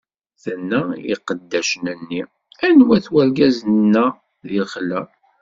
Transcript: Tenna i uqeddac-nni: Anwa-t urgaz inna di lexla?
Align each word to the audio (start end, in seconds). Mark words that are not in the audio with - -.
Tenna 0.43 0.81
i 1.11 1.13
uqeddac-nni: 1.15 2.21
Anwa-t 2.65 3.05
urgaz 3.17 3.57
inna 3.69 4.05
di 4.47 4.57
lexla? 4.63 5.01